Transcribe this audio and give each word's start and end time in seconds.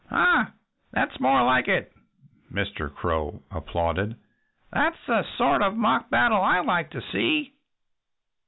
"Ha! 0.09 0.51
That's 0.93 1.19
more 1.19 1.43
like 1.43 1.67
it!" 1.67 1.93
Mr. 2.51 2.91
Crow 2.91 3.43
applauded. 3.51 4.15
"That's 4.73 4.97
the 5.05 5.23
sort 5.37 5.61
of 5.61 5.77
mock 5.77 6.09
battle 6.09 6.41
I 6.41 6.59
like 6.61 6.89
to 6.89 7.03
see!" 7.11 7.53